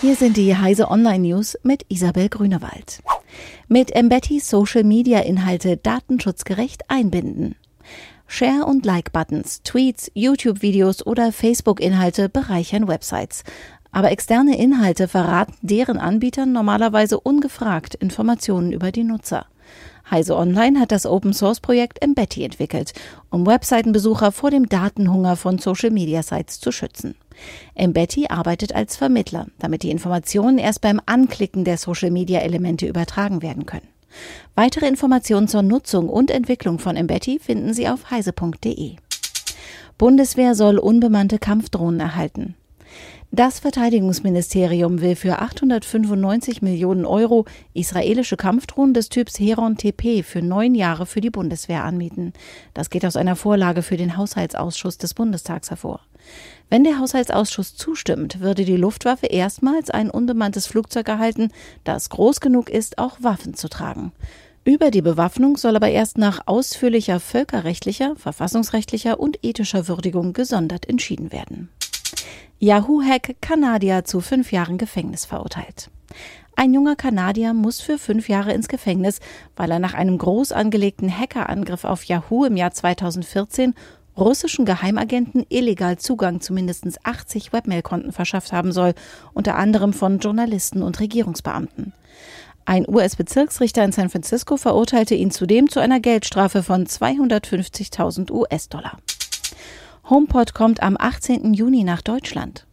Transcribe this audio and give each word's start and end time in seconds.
Hier 0.00 0.14
sind 0.14 0.36
die 0.36 0.56
Heise 0.56 0.92
Online 0.92 1.18
News 1.18 1.58
mit 1.64 1.84
Isabel 1.88 2.28
Grünewald. 2.28 3.02
Mit 3.66 3.90
Embeddy 3.90 4.38
Social 4.38 4.84
Media 4.84 5.18
Inhalte 5.18 5.76
datenschutzgerecht 5.76 6.88
einbinden. 6.88 7.56
Share- 8.28 8.64
und 8.64 8.86
Like-Buttons, 8.86 9.62
Tweets, 9.64 10.08
YouTube-Videos 10.14 11.04
oder 11.04 11.32
Facebook-Inhalte 11.32 12.28
bereichern 12.28 12.86
Websites. 12.86 13.42
Aber 13.90 14.12
externe 14.12 14.56
Inhalte 14.56 15.08
verraten 15.08 15.54
deren 15.62 15.98
Anbietern 15.98 16.52
normalerweise 16.52 17.18
ungefragt 17.18 17.96
Informationen 17.96 18.70
über 18.70 18.92
die 18.92 19.02
Nutzer. 19.02 19.46
Heise 20.08 20.36
Online 20.36 20.78
hat 20.78 20.92
das 20.92 21.06
Open 21.06 21.32
Source 21.32 21.58
Projekt 21.58 22.00
Embeddy 22.02 22.44
entwickelt, 22.44 22.92
um 23.30 23.44
Webseitenbesucher 23.48 24.30
vor 24.30 24.52
dem 24.52 24.68
Datenhunger 24.68 25.34
von 25.34 25.58
Social 25.58 25.90
Media 25.90 26.22
Sites 26.22 26.60
zu 26.60 26.70
schützen. 26.70 27.16
Embeddy 27.74 28.26
arbeitet 28.28 28.74
als 28.74 28.96
Vermittler, 28.96 29.46
damit 29.58 29.82
die 29.82 29.90
Informationen 29.90 30.58
erst 30.58 30.80
beim 30.80 31.00
Anklicken 31.06 31.64
der 31.64 31.78
Social 31.78 32.10
Media 32.10 32.40
Elemente 32.40 32.86
übertragen 32.86 33.42
werden 33.42 33.66
können. 33.66 33.88
Weitere 34.54 34.86
Informationen 34.88 35.48
zur 35.48 35.62
Nutzung 35.62 36.08
und 36.08 36.30
Entwicklung 36.30 36.78
von 36.78 36.96
Embeddy 36.96 37.38
finden 37.38 37.74
Sie 37.74 37.88
auf 37.88 38.10
heise.de. 38.10 38.96
Bundeswehr 39.98 40.54
soll 40.54 40.78
unbemannte 40.78 41.38
Kampfdrohnen 41.38 42.00
erhalten. 42.00 42.54
Das 43.30 43.60
Verteidigungsministerium 43.60 45.02
will 45.02 45.14
für 45.14 45.38
895 45.38 46.62
Millionen 46.62 47.04
Euro 47.04 47.44
israelische 47.74 48.38
Kampfdrohnen 48.38 48.94
des 48.94 49.10
Typs 49.10 49.38
Heron 49.38 49.76
TP 49.76 50.22
für 50.22 50.40
neun 50.40 50.74
Jahre 50.74 51.04
für 51.04 51.20
die 51.20 51.28
Bundeswehr 51.28 51.84
anmieten. 51.84 52.32
Das 52.72 52.88
geht 52.88 53.04
aus 53.04 53.16
einer 53.16 53.36
Vorlage 53.36 53.82
für 53.82 53.98
den 53.98 54.16
Haushaltsausschuss 54.16 54.96
des 54.96 55.12
Bundestags 55.12 55.68
hervor. 55.68 56.00
Wenn 56.70 56.84
der 56.84 56.98
Haushaltsausschuss 56.98 57.76
zustimmt, 57.76 58.40
würde 58.40 58.64
die 58.64 58.76
Luftwaffe 58.76 59.26
erstmals 59.26 59.90
ein 59.90 60.10
unbemanntes 60.10 60.66
Flugzeug 60.66 61.08
erhalten, 61.08 61.50
das 61.84 62.08
groß 62.08 62.40
genug 62.40 62.70
ist, 62.70 62.98
auch 62.98 63.18
Waffen 63.20 63.54
zu 63.54 63.68
tragen. 63.68 64.12
Über 64.64 64.90
die 64.90 65.02
Bewaffnung 65.02 65.56
soll 65.56 65.76
aber 65.76 65.88
erst 65.88 66.18
nach 66.18 66.40
ausführlicher 66.46 67.20
völkerrechtlicher, 67.20 68.16
verfassungsrechtlicher 68.16 69.18
und 69.18 69.38
ethischer 69.42 69.88
Würdigung 69.88 70.34
gesondert 70.34 70.88
entschieden 70.88 71.32
werden. 71.32 71.70
Yahoo-Hack 72.60 73.36
Kanadier 73.40 74.04
zu 74.04 74.20
fünf 74.20 74.50
Jahren 74.50 74.78
Gefängnis 74.78 75.24
verurteilt. 75.24 75.90
Ein 76.56 76.74
junger 76.74 76.96
Kanadier 76.96 77.54
muss 77.54 77.80
für 77.80 77.98
fünf 77.98 78.28
Jahre 78.28 78.52
ins 78.52 78.66
Gefängnis, 78.66 79.20
weil 79.54 79.70
er 79.70 79.78
nach 79.78 79.94
einem 79.94 80.18
groß 80.18 80.50
angelegten 80.50 81.08
Hackerangriff 81.08 81.84
auf 81.84 82.02
Yahoo 82.02 82.44
im 82.44 82.56
Jahr 82.56 82.72
2014 82.72 83.74
russischen 84.16 84.64
Geheimagenten 84.64 85.46
illegal 85.48 85.98
Zugang 85.98 86.40
zu 86.40 86.52
mindestens 86.52 86.98
80 87.04 87.52
Webmail-Konten 87.52 88.10
verschafft 88.10 88.52
haben 88.52 88.72
soll, 88.72 88.94
unter 89.34 89.54
anderem 89.54 89.92
von 89.92 90.18
Journalisten 90.18 90.82
und 90.82 90.98
Regierungsbeamten. 90.98 91.92
Ein 92.64 92.88
US-Bezirksrichter 92.88 93.84
in 93.84 93.92
San 93.92 94.10
Francisco 94.10 94.56
verurteilte 94.56 95.14
ihn 95.14 95.30
zudem 95.30 95.70
zu 95.70 95.78
einer 95.78 96.00
Geldstrafe 96.00 96.64
von 96.64 96.86
250.000 96.86 98.32
US-Dollar. 98.32 98.98
HomePod 100.10 100.54
kommt 100.54 100.82
am 100.82 100.96
18. 100.98 101.52
Juni 101.52 101.84
nach 101.84 102.00
Deutschland. 102.00 102.66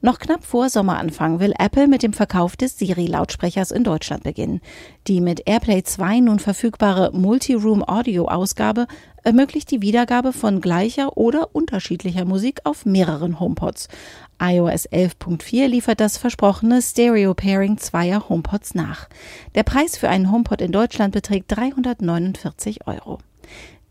Noch 0.00 0.18
knapp 0.18 0.42
vor 0.42 0.68
Sommeranfang 0.68 1.38
will 1.38 1.54
Apple 1.56 1.86
mit 1.86 2.02
dem 2.02 2.12
Verkauf 2.12 2.56
des 2.56 2.76
Siri-Lautsprechers 2.76 3.70
in 3.70 3.84
Deutschland 3.84 4.24
beginnen. 4.24 4.60
Die 5.06 5.20
mit 5.20 5.46
AirPlay 5.46 5.84
2 5.84 6.18
nun 6.18 6.40
verfügbare 6.40 7.12
Multi-Room-Audio-Ausgabe 7.12 8.88
ermöglicht 9.22 9.70
die 9.70 9.80
Wiedergabe 9.80 10.32
von 10.32 10.60
gleicher 10.60 11.16
oder 11.16 11.54
unterschiedlicher 11.54 12.24
Musik 12.24 12.62
auf 12.64 12.84
mehreren 12.84 13.38
HomePods. 13.38 13.86
iOS 14.42 14.88
11.4 14.88 15.68
liefert 15.68 16.00
das 16.00 16.18
versprochene 16.18 16.82
Stereo-Pairing 16.82 17.78
zweier 17.78 18.28
HomePods 18.28 18.74
nach. 18.74 19.08
Der 19.54 19.62
Preis 19.62 19.96
für 19.96 20.08
einen 20.08 20.32
HomePod 20.32 20.60
in 20.60 20.72
Deutschland 20.72 21.14
beträgt 21.14 21.56
349 21.56 22.88
Euro. 22.88 23.20